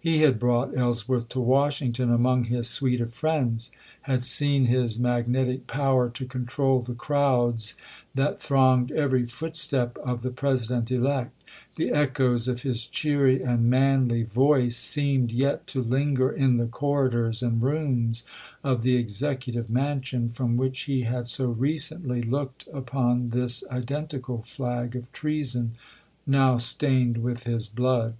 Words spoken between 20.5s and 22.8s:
which he had so recently looked